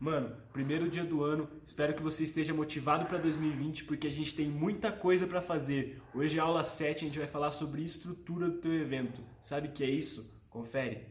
[0.00, 4.34] Mano, primeiro dia do ano, espero que você esteja motivado para 2020 porque a gente
[4.34, 6.00] tem muita coisa para fazer.
[6.14, 9.20] Hoje é aula 7, a gente vai falar sobre estrutura do teu evento.
[9.42, 10.42] Sabe o que é isso?
[10.48, 11.06] Confere.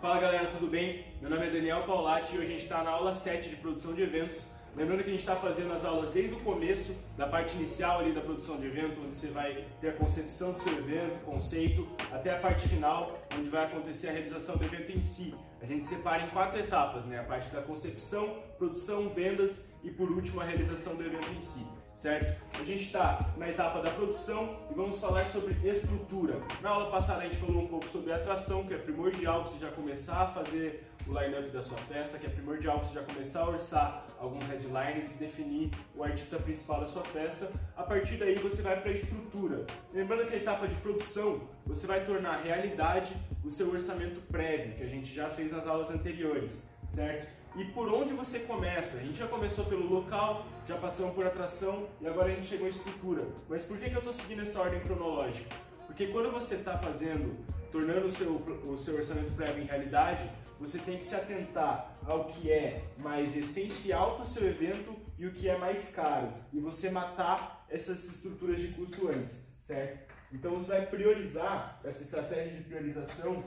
[0.00, 1.04] Fala galera, tudo bem?
[1.20, 3.94] Meu nome é Daniel Paulatti e hoje a gente está na aula 7 de produção
[3.94, 4.50] de eventos.
[4.74, 8.12] Lembrando que a gente está fazendo as aulas desde o começo, da parte inicial ali
[8.12, 12.34] da produção de evento, onde você vai ter a concepção do seu evento, conceito, até
[12.34, 15.36] a parte final, onde vai acontecer a realização do evento em si.
[15.60, 17.18] A gente separa em quatro etapas, né?
[17.18, 21.66] A parte da concepção, produção, vendas e por último a realização do evento em si,
[21.94, 22.40] certo?
[22.60, 26.40] A gente está na etapa da produção e vamos falar sobre estrutura.
[26.62, 29.70] Na aula passada a gente falou um pouco sobre atração, que é primordial você já
[29.72, 33.48] começar a fazer o line-up da sua festa, que é primordial você já começar a
[33.48, 37.50] orçar alguns headlines e definir o artista principal da sua festa.
[37.76, 39.66] A partir daí você vai para a estrutura.
[39.92, 44.82] Lembrando que a etapa de produção você vai tornar realidade o seu orçamento prévio, que
[44.82, 47.38] a gente já fez nas aulas anteriores, certo?
[47.56, 48.98] E por onde você começa?
[48.98, 52.66] A gente já começou pelo local, já passamos por atração e agora a gente chegou
[52.66, 53.24] à estrutura.
[53.48, 55.56] Mas por que, que eu estou seguindo essa ordem cronológica?
[55.86, 57.34] Porque quando você está fazendo,
[57.72, 58.34] tornando o seu,
[58.66, 60.28] o seu orçamento prévio em realidade,
[60.58, 65.26] você tem que se atentar ao que é mais essencial para o seu evento e
[65.26, 66.32] o que é mais caro.
[66.52, 70.12] E você matar essas estruturas de custo antes, certo?
[70.32, 73.44] Então você vai priorizar essa estratégia de priorização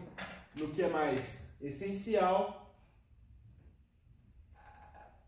[0.55, 2.75] no que é mais essencial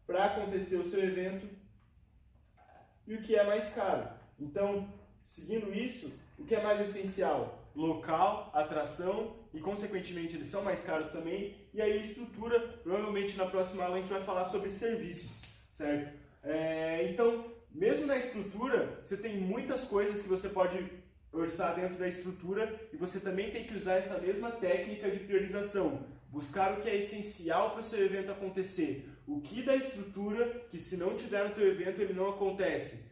[0.05, 1.47] para acontecer o seu evento
[3.07, 4.09] e o que é mais caro.
[4.39, 4.91] Então,
[5.25, 7.59] seguindo isso, o que é mais essencial?
[7.75, 11.62] Local, atração e, consequentemente, eles são mais caros também.
[11.73, 16.13] E aí, estrutura, provavelmente na próxima aula a gente vai falar sobre serviços, certo?
[16.43, 20.77] É, então, mesmo na estrutura, você tem muitas coisas que você pode
[21.31, 26.05] orçar dentro da estrutura e você também tem que usar essa mesma técnica de priorização.
[26.29, 29.09] Buscar o que é essencial para o seu evento acontecer.
[29.25, 33.11] O que da estrutura, que se não tiver no teu evento, ele não acontece.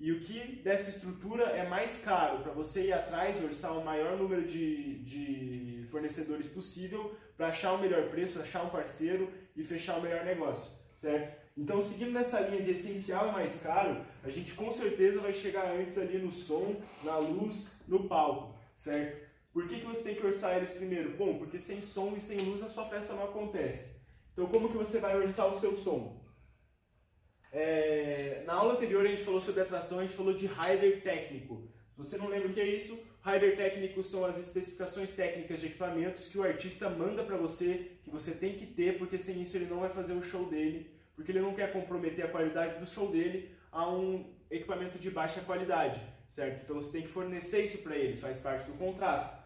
[0.00, 4.16] E o que dessa estrutura é mais caro para você ir atrás orçar o maior
[4.16, 9.96] número de, de fornecedores possível para achar o melhor preço, achar um parceiro e fechar
[9.96, 11.40] o melhor negócio, certo?
[11.56, 15.74] Então, seguindo nessa linha de essencial e mais caro, a gente com certeza vai chegar
[15.74, 19.26] antes ali no som, na luz, no palco, certo?
[19.54, 21.16] Por que, que você tem que orçar eles primeiro?
[21.16, 24.02] Bom, porque sem som e sem luz a sua festa não acontece.
[24.34, 26.22] Então, como que você vai orçar o seu som?
[27.50, 31.66] É, na aula anterior a gente falou sobre atração, a gente falou de rider técnico.
[31.92, 35.66] Se você não lembra o que é isso, rider técnico são as especificações técnicas de
[35.66, 39.56] equipamentos que o artista manda para você, que você tem que ter, porque sem isso
[39.56, 42.86] ele não vai fazer o show dele porque ele não quer comprometer a qualidade do
[42.86, 46.62] show dele a um equipamento de baixa qualidade, certo?
[46.64, 49.38] Então você tem que fornecer isso para ele, faz parte do contrato.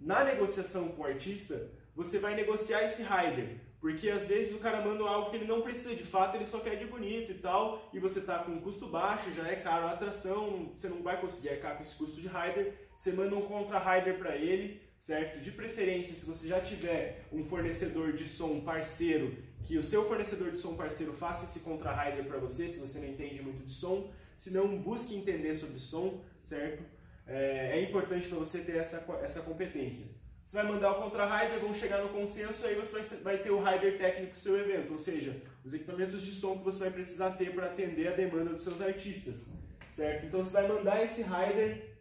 [0.00, 4.80] Na negociação com o artista, você vai negociar esse rider, porque às vezes o cara
[4.80, 7.88] manda algo que ele não precisa, de fato ele só quer de bonito e tal,
[7.92, 11.20] e você tá com um custo baixo, já é caro a atração, você não vai
[11.20, 15.40] conseguir arcar com esse custo de rider, você manda um contra rider para ele, certo?
[15.40, 20.50] De preferência, se você já tiver um fornecedor de som parceiro, que o seu fornecedor
[20.50, 24.12] de som parceiro faça esse contra-rider para você, se você não entende muito de som.
[24.36, 26.82] Se não, busque entender sobre som, certo?
[27.26, 30.22] É, é importante para você ter essa, essa competência.
[30.44, 33.62] Você vai mandar o contra-rider, vão chegar no consenso, aí você vai, vai ter o
[33.62, 35.34] rider técnico do seu evento, ou seja,
[35.64, 38.80] os equipamentos de som que você vai precisar ter para atender a demanda dos seus
[38.82, 39.48] artistas,
[39.90, 40.26] certo?
[40.26, 41.93] Então você vai mandar esse rider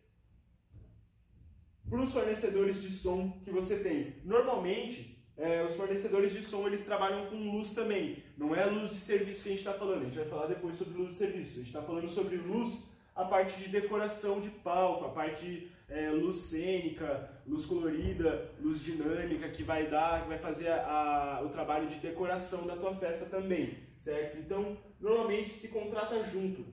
[1.94, 4.16] para os fornecedores de som que você tem.
[4.26, 8.24] Normalmente, é, os fornecedores de som eles trabalham com luz também.
[8.36, 10.02] Não é luz de serviço que a gente está falando.
[10.02, 11.52] A gente vai falar depois sobre luz de serviço.
[11.52, 16.10] A gente está falando sobre luz, a parte de decoração de palco, a parte é,
[16.10, 21.50] luz cênica, luz colorida, luz dinâmica que vai dar, que vai fazer a, a, o
[21.50, 24.40] trabalho de decoração da tua festa também, certo?
[24.40, 26.66] Então, normalmente se contrata junto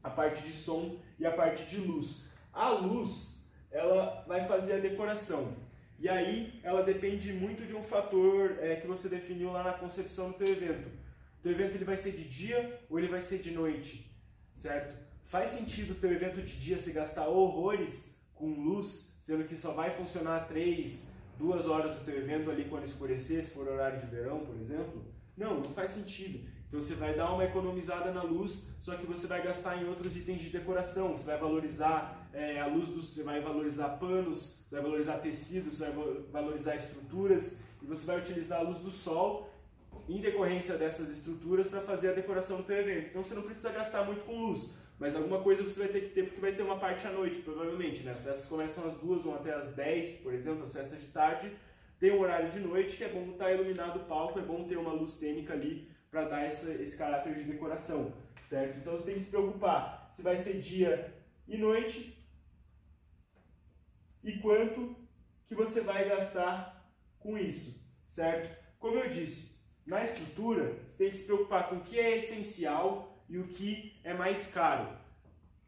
[0.00, 2.32] a parte de som e a parte de luz.
[2.52, 3.33] A luz
[3.74, 5.52] ela vai fazer a decoração.
[5.98, 10.30] E aí ela depende muito de um fator é, que você definiu lá na concepção
[10.30, 10.86] do teu evento.
[11.38, 14.10] O teu evento ele vai ser de dia ou ele vai ser de noite,
[14.54, 14.96] certo?
[15.24, 19.72] Faz sentido o teu evento de dia se gastar horrores com luz, sendo que só
[19.72, 24.06] vai funcionar três, duas horas do teu evento ali quando escurecer, se for horário de
[24.06, 25.04] verão, por exemplo?
[25.36, 26.48] Não, não faz sentido.
[26.68, 30.16] Então você vai dar uma economizada na luz, só que você vai gastar em outros
[30.16, 31.16] itens de decoração.
[31.16, 35.90] Você vai valorizar é, luz, do, você vai valorizar panos, você vai valorizar tecidos, você
[35.90, 39.50] vai valorizar estruturas e você vai utilizar a luz do sol
[40.08, 43.08] em decorrência dessas estruturas para fazer a decoração do teu evento.
[43.08, 46.08] Então você não precisa gastar muito com luz, mas alguma coisa você vai ter que
[46.08, 48.02] ter porque vai ter uma parte à noite, provavelmente.
[48.02, 48.12] Né?
[48.12, 51.50] As festas começam às duas, vão até às 10, por exemplo, as festas de tarde
[52.04, 54.76] tem um horário de noite que é bom estar iluminado o palco, é bom ter
[54.76, 58.78] uma luz cênica ali para dar essa, esse caráter de decoração, certo?
[58.78, 61.14] Então você tem que se preocupar se vai ser dia
[61.48, 62.23] e noite
[64.24, 64.96] e quanto
[65.46, 66.90] que você vai gastar
[67.20, 68.56] com isso, certo?
[68.78, 73.22] Como eu disse, na estrutura você tem que se preocupar com o que é essencial
[73.28, 74.88] e o que é mais caro.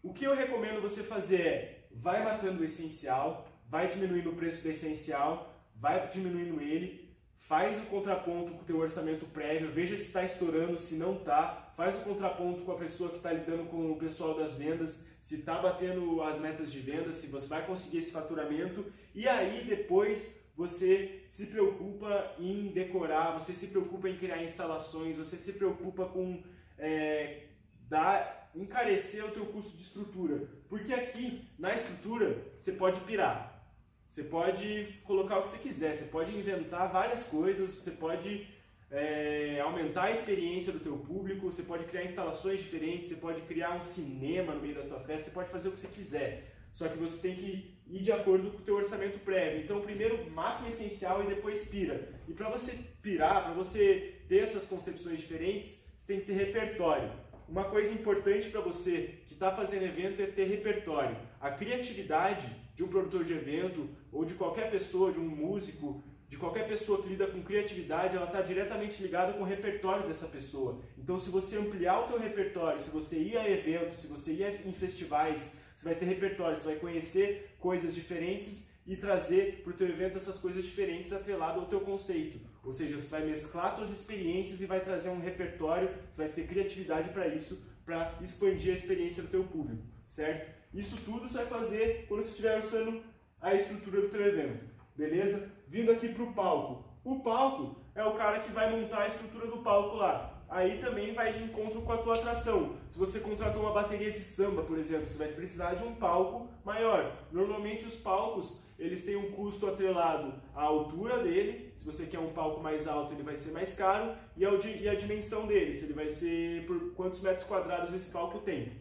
[0.02, 4.62] O que eu recomendo você fazer é vai matando o essencial, vai diminuindo o preço
[4.62, 10.02] do essencial, vai diminuindo ele, faz o contraponto com o teu orçamento prévio, veja se
[10.02, 13.92] está estourando, se não está, faz o contraponto com a pessoa que está lidando com
[13.92, 17.98] o pessoal das vendas, se está batendo as metas de venda, se você vai conseguir
[17.98, 24.44] esse faturamento, e aí depois você se preocupa em decorar, você se preocupa em criar
[24.44, 26.44] instalações, você se preocupa com
[26.78, 27.48] é,
[27.88, 30.48] dar, encarecer o teu custo de estrutura.
[30.68, 33.68] Porque aqui, na estrutura, você pode pirar.
[34.08, 38.46] Você pode colocar o que você quiser, você pode inventar várias coisas, você pode
[38.90, 43.76] é, aumentar a experiência do teu público, você pode criar instalações diferentes, você pode criar
[43.76, 46.54] um cinema no meio da tua festa, você pode fazer o que você quiser.
[46.72, 49.62] Só que você tem que ir de acordo com o teu orçamento prévio.
[49.62, 52.08] Então, primeiro mata o essencial e depois pira.
[52.28, 57.10] E para você pirar, para você ter essas concepções diferentes, você tem que ter repertório.
[57.48, 61.16] Uma coisa importante para você que está fazendo evento é ter repertório.
[61.40, 66.36] A criatividade de um produtor de evento ou de qualquer pessoa, de um músico, de
[66.36, 70.80] qualquer pessoa que lida com criatividade, ela está diretamente ligada com o repertório dessa pessoa.
[70.98, 74.66] Então, se você ampliar o teu repertório, se você ir a eventos, se você ir
[74.66, 79.76] em festivais, você vai ter repertório, você vai conhecer coisas diferentes e trazer para o
[79.76, 82.40] teu evento essas coisas diferentes atrelado ao teu conceito.
[82.64, 86.46] Ou seja, você vai mesclar suas experiências e vai trazer um repertório, você vai ter
[86.46, 90.52] criatividade para isso, para expandir a experiência do teu público, certo?
[90.74, 93.02] Isso tudo você vai fazer quando você estiver usando
[93.40, 94.64] a estrutura do teu evento,
[94.96, 95.52] beleza?
[95.68, 96.84] Vindo aqui para o palco.
[97.04, 101.12] O palco é o cara que vai montar a estrutura do palco lá aí também
[101.12, 102.76] vai de encontro com a tua atração.
[102.90, 106.48] Se você contratou uma bateria de samba, por exemplo, você vai precisar de um palco
[106.64, 107.26] maior.
[107.32, 112.32] Normalmente os palcos, eles têm um custo atrelado à altura dele, se você quer um
[112.32, 116.08] palco mais alto, ele vai ser mais caro, e a dimensão dele, se ele vai
[116.08, 118.72] ser por quantos metros quadrados esse palco tem.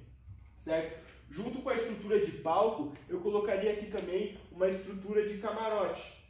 [0.57, 1.05] Certo?
[1.29, 6.25] Junto com a estrutura de palco, eu colocaria aqui também uma estrutura de camarote.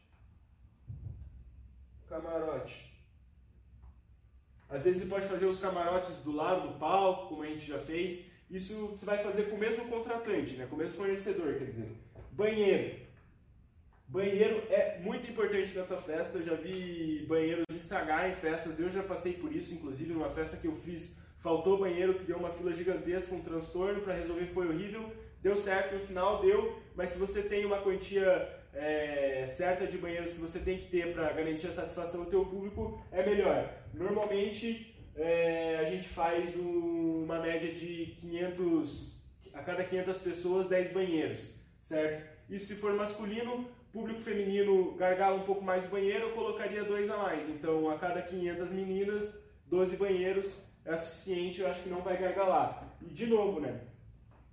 [2.10, 2.94] Camarote.
[4.68, 7.77] Às vezes você pode fazer os camarotes do lado do palco, como a gente já
[7.77, 8.31] fez.
[8.50, 10.66] Isso você vai fazer com o mesmo contratante, né?
[10.68, 11.92] com o mesmo fornecedor, quer dizer.
[12.31, 13.06] Banheiro.
[14.07, 16.38] Banheiro é muito importante na tua festa.
[16.38, 18.80] Eu já vi banheiros estragarem festas.
[18.80, 22.51] Eu já passei por isso, inclusive numa festa que eu fiz, faltou banheiro, criou uma
[22.51, 25.12] fila gigantesca, um transtorno para resolver foi horrível.
[25.45, 30.33] Deu certo no final, deu, mas se você tem uma quantia é, certa de banheiros
[30.33, 33.71] que você tem que ter para garantir a satisfação do teu público, é melhor.
[33.94, 40.94] Normalmente é, a gente faz um, uma média de 500, a cada 500 pessoas, 10
[40.94, 42.27] banheiros, certo?
[42.50, 47.07] Isso se for masculino, público feminino gargala um pouco mais o banheiro, eu colocaria dois
[47.07, 47.48] a mais.
[47.50, 52.98] Então, a cada 500 meninas, 12 banheiros é suficiente, eu acho que não vai gargalar.
[53.00, 53.80] E de novo, né?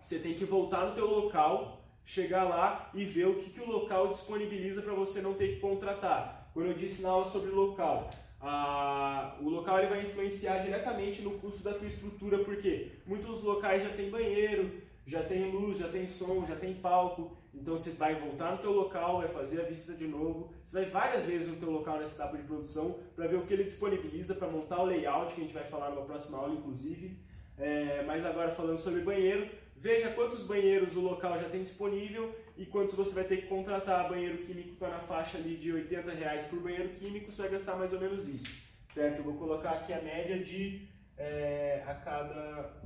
[0.02, 3.70] Você tem que voltar no teu local chegar lá e ver o que, que o
[3.70, 6.50] local disponibiliza para você não ter que contratar.
[6.52, 8.10] Quando eu disse na aula sobre local,
[8.40, 13.82] a, o local ele vai influenciar diretamente no custo da tua estrutura, porque muitos locais
[13.82, 18.16] já tem banheiro, já tem luz, já tem som, já tem palco, então você vai
[18.16, 21.56] voltar no teu local, vai fazer a visita de novo, você vai várias vezes no
[21.56, 24.86] teu local nessa etapa de produção para ver o que ele disponibiliza para montar o
[24.86, 27.16] layout, que a gente vai falar numa próxima aula inclusive,
[27.58, 29.48] é, mas agora falando sobre banheiro,
[29.82, 34.08] Veja quantos banheiros o local já tem disponível e quantos você vai ter que contratar.
[34.08, 37.74] Banheiro químico está na faixa ali de 80 reais por banheiro químico, você vai gastar
[37.74, 39.18] mais ou menos isso, certo?
[39.18, 40.86] Eu vou colocar aqui a média de
[41.18, 42.80] é, a cada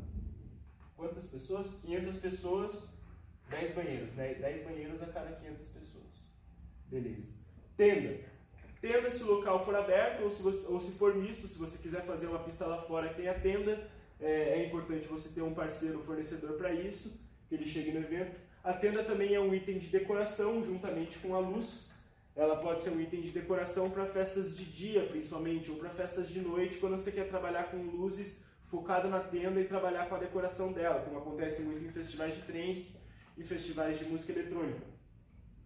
[0.96, 1.68] quantas pessoas?
[1.82, 2.88] 500 pessoas,
[3.50, 4.32] 10 banheiros, né?
[4.32, 6.06] 10 banheiros a cada 500 pessoas.
[6.86, 7.30] Beleza.
[7.76, 8.20] Tenda.
[8.80, 11.76] Tenda se o local for aberto ou se, você, ou se for misto, se você
[11.76, 13.86] quiser fazer uma pista lá fora que tem a tenda,
[14.20, 18.38] é, é importante você ter um parceiro fornecedor para isso, que ele chegue no evento.
[18.64, 21.88] A tenda também é um item de decoração, juntamente com a luz.
[22.34, 26.28] Ela pode ser um item de decoração para festas de dia, principalmente, ou para festas
[26.28, 30.18] de noite, quando você quer trabalhar com luzes focado na tenda e trabalhar com a
[30.18, 32.96] decoração dela, como acontece muito em festivais de trance
[33.38, 34.82] e festivais de música eletrônica.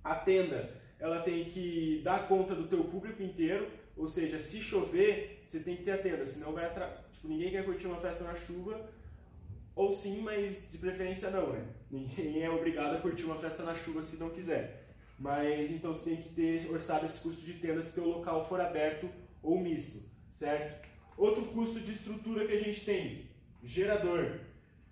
[0.04, 5.42] A tenda, ela tem que dar conta do teu público inteiro, ou seja, se chover,
[5.46, 7.08] você tem que ter a tenda, senão vai atrapalhar.
[7.10, 8.88] Tipo, ninguém quer curtir uma festa na chuva,
[9.74, 11.64] ou sim, mas de preferência não, né?
[11.90, 14.94] Ninguém é obrigado a curtir uma festa na chuva se não quiser.
[15.18, 18.60] Mas então você tem que ter orçado esse custo de tenda se teu local for
[18.60, 19.08] aberto
[19.42, 20.00] ou misto,
[20.32, 20.88] certo?
[21.16, 23.30] Outro custo de estrutura que a gente tem,
[23.62, 24.40] gerador.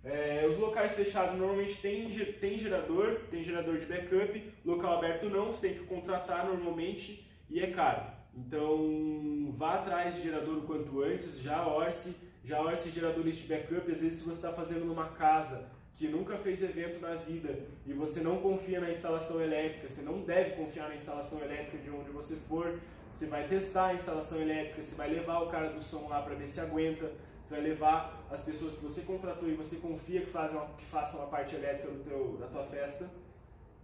[0.04, 2.08] É, os locais fechados normalmente tem,
[2.40, 7.60] tem gerador, tem gerador de backup, local aberto não, você tem que contratar normalmente e
[7.60, 8.02] é caro.
[8.34, 13.90] Então vá atrás de gerador o quanto antes, já orce, já orce geradores de backup,
[13.90, 17.92] às vezes se você está fazendo numa casa que nunca fez evento na vida e
[17.92, 22.10] você não confia na instalação elétrica, você não deve confiar na instalação elétrica de onde
[22.10, 22.78] você for,
[23.10, 26.36] você vai testar a instalação elétrica, você vai levar o cara do som lá para
[26.36, 27.10] ver se aguenta,
[27.42, 31.22] você vai levar as pessoas que você contratou e você confia que, fazem, que façam
[31.22, 33.08] a parte elétrica do teu, da tua festa,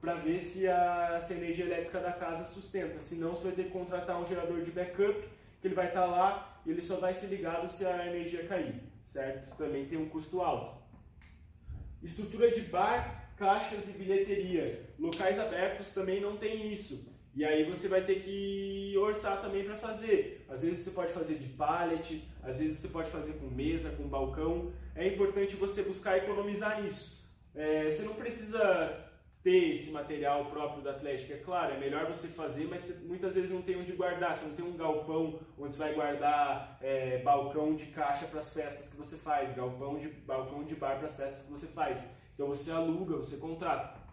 [0.01, 3.01] para ver se a, se a energia elétrica da casa sustenta.
[3.01, 5.29] Senão você vai ter que contratar um gerador de backup,
[5.61, 8.47] que ele vai estar tá lá e ele só vai ser ligado se a energia
[8.47, 9.57] cair, certo?
[9.57, 10.83] Também tem um custo alto.
[12.03, 14.91] Estrutura de bar, caixas e bilheteria.
[14.99, 17.14] Locais abertos também não tem isso.
[17.37, 20.47] E aí você vai ter que orçar também para fazer.
[20.49, 24.09] Às vezes você pode fazer de pallet, às vezes você pode fazer com mesa, com
[24.09, 24.73] balcão.
[24.95, 27.25] É importante você buscar economizar isso.
[27.55, 29.05] É, você não precisa
[29.43, 33.35] ter esse material próprio da Atlética, é claro, é melhor você fazer, mas você, muitas
[33.35, 37.19] vezes não tem onde guardar, você não tem um galpão onde você vai guardar é,
[37.19, 41.09] balcão de caixa para as festas que você faz, galpão de, balcão de bar para
[41.09, 42.03] as festas que você faz.
[42.33, 44.04] Então você aluga, você contrata.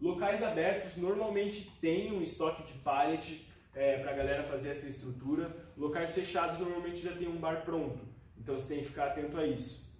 [0.00, 5.54] Locais abertos normalmente tem um estoque de pallet é, para a galera fazer essa estrutura.
[5.76, 8.00] Locais fechados normalmente já tem um bar pronto.
[8.38, 9.90] Então você tem que ficar atento a isso.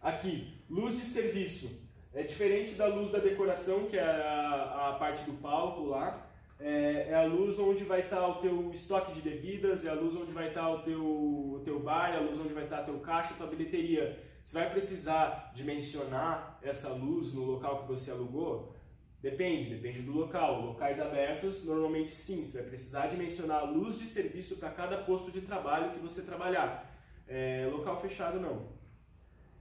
[0.00, 1.90] Aqui, luz de serviço.
[2.14, 6.26] É diferente da luz da decoração, que é a, a parte do palco lá.
[6.58, 10.14] É, é, a luz onde vai estar o teu estoque de bebidas, é a luz
[10.14, 12.84] onde vai estar o teu, o teu bar, é a luz onde vai estar o
[12.84, 14.18] teu caixa, a tua bilheteria.
[14.44, 18.74] Você vai precisar dimensionar essa luz no local que você alugou?
[19.22, 20.62] Depende, depende do local.
[20.62, 25.30] Locais abertos, normalmente sim, você vai precisar dimensionar a luz de serviço para cada posto
[25.30, 26.90] de trabalho que você trabalhar.
[27.28, 28.68] É, local fechado não.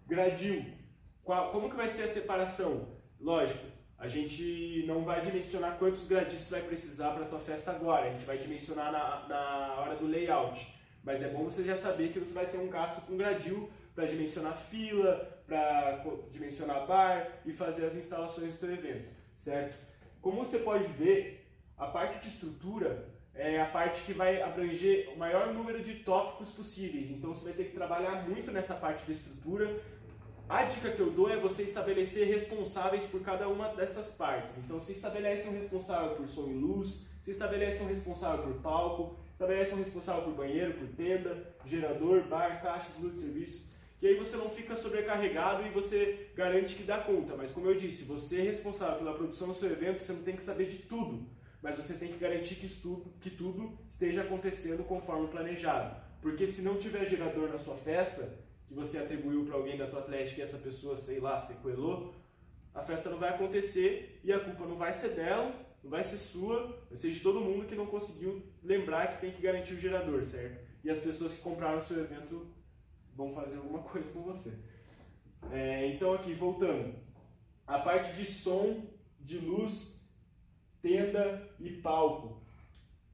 [0.07, 0.65] Gradil.
[1.23, 2.97] Qual, como que vai ser a separação?
[3.19, 3.65] Lógico,
[3.97, 8.07] a gente não vai dimensionar quantos gradis você vai precisar para a tua festa agora.
[8.07, 10.73] A gente vai dimensionar na, na hora do layout.
[11.03, 14.05] Mas é bom você já saber que você vai ter um gasto com gradil para
[14.05, 16.01] dimensionar fila, para
[16.31, 19.77] dimensionar bar e fazer as instalações do teu evento certo?
[20.22, 25.17] Como você pode ver, a parte de estrutura é a parte que vai abranger o
[25.17, 27.10] maior número de tópicos possíveis.
[27.10, 29.81] Então você vai ter que trabalhar muito nessa parte da estrutura.
[30.50, 34.58] A dica que eu dou é você estabelecer responsáveis por cada uma dessas partes.
[34.58, 39.15] Então se estabelece um responsável por som e luz, se estabelece um responsável por palco,
[39.31, 44.15] estabelece um responsável por banheiro, por tenda, gerador, bar, caixa, luz de serviço que aí
[44.15, 47.35] você não fica sobrecarregado e você garante que dá conta.
[47.35, 50.35] Mas como eu disse, você é responsável pela produção do seu evento, você não tem
[50.35, 51.27] que saber de tudo,
[51.61, 56.01] mas você tem que garantir que tudo, que tudo esteja acontecendo conforme planejado.
[56.21, 59.99] Porque se não tiver gerador na sua festa, que você atribuiu para alguém da tua
[59.99, 62.15] atlética e essa pessoa, sei lá, sequelou,
[62.73, 65.53] a festa não vai acontecer e a culpa não vai ser dela,
[65.83, 69.31] não vai ser sua, vai ser de todo mundo que não conseguiu lembrar que tem
[69.31, 70.69] que garantir o gerador, certo?
[70.83, 72.47] E as pessoas que compraram o seu evento
[73.19, 74.57] vão fazer alguma coisa com você.
[75.51, 76.95] É, então aqui, voltando.
[77.67, 78.88] A parte de som,
[79.19, 80.01] de luz,
[80.81, 82.41] tenda e palco.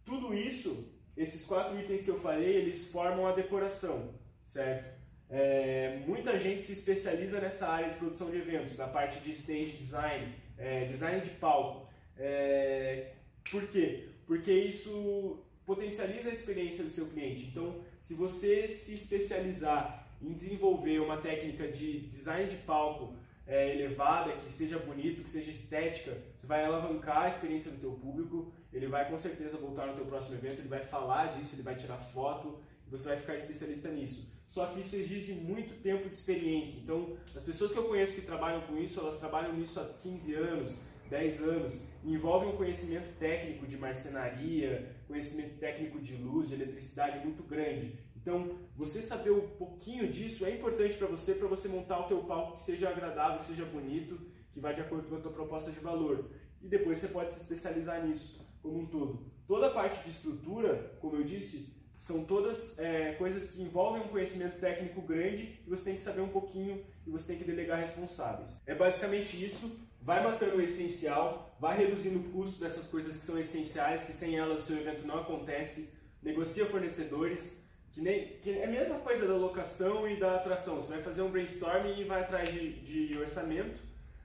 [0.05, 4.13] Tudo isso, esses quatro itens que eu falei, eles formam a decoração,
[4.45, 4.95] certo?
[5.27, 9.71] É, muita gente se especializa nessa área de produção de eventos, na parte de stage
[9.71, 11.89] design, é, design de palco.
[12.15, 13.13] É,
[13.49, 14.09] por quê?
[14.27, 17.47] Porque isso potencializa a experiência do seu cliente.
[17.47, 23.15] Então, se você se especializar em desenvolver uma técnica de design de palco
[23.47, 27.93] é, elevada, que seja bonito, que seja estética, você vai alavancar a experiência do teu
[27.93, 31.63] público, ele vai com certeza voltar no teu próximo evento, ele vai falar disso, ele
[31.63, 34.31] vai tirar foto, você vai ficar especialista nisso.
[34.47, 36.81] Só que isso exige muito tempo de experiência.
[36.81, 40.35] Então, as pessoas que eu conheço que trabalham com isso, elas trabalham nisso há 15
[40.35, 40.77] anos,
[41.09, 47.43] 10 anos, envolve um conhecimento técnico de marcenaria, conhecimento técnico de luz, de eletricidade muito
[47.43, 47.99] grande.
[48.15, 52.23] Então, você saber um pouquinho disso é importante para você, para você montar o teu
[52.23, 54.19] palco que seja agradável, que seja bonito,
[54.51, 56.31] que vai de acordo com a tua proposta de valor.
[56.61, 59.31] E depois você pode se especializar nisso como um todo.
[59.47, 64.07] Toda a parte de estrutura, como eu disse, são todas é, coisas que envolvem um
[64.07, 67.79] conhecimento técnico grande e você tem que saber um pouquinho e você tem que delegar
[67.79, 68.61] responsáveis.
[68.65, 69.71] É basicamente isso
[70.05, 74.37] vai matando o essencial, vai reduzindo o custo dessas coisas que são essenciais, que sem
[74.37, 79.27] elas o seu evento não acontece, negocia fornecedores, que, nem, que é a mesma coisa
[79.27, 80.75] da locação e da atração.
[80.75, 83.79] Você vai fazer um brainstorming e vai atrás de, de orçamento,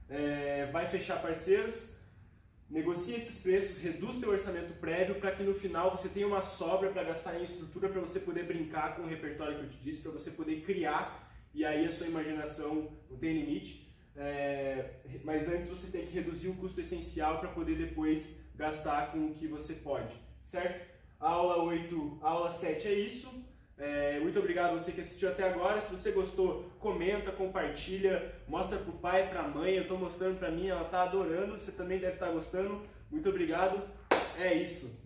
[0.07, 1.89] é, vai fechar parceiros,
[2.69, 6.91] negocie esses preços, reduz teu orçamento prévio para que no final você tenha uma sobra
[6.91, 10.03] para gastar em estrutura para você poder brincar com o repertório que eu te disse,
[10.03, 13.90] para você poder criar e aí a sua imaginação não tem limite.
[14.15, 14.89] É,
[15.23, 19.33] mas antes você tem que reduzir o custo essencial para poder depois gastar com o
[19.33, 20.13] que você pode,
[20.43, 20.91] certo?
[21.19, 23.51] Aula 8, aula 7 é isso.
[23.77, 25.81] É, muito obrigado a você que assistiu até agora.
[25.81, 29.73] Se você gostou, comenta, compartilha, mostra pro pai, pra mãe.
[29.73, 31.57] Eu estou mostrando pra mim, ela está adorando.
[31.57, 32.83] Você também deve estar tá gostando.
[33.09, 33.81] Muito obrigado.
[34.39, 35.00] É isso.